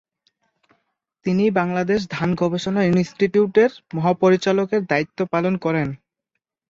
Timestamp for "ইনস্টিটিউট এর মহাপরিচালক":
2.91-4.69